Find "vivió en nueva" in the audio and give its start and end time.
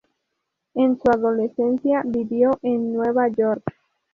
2.03-3.27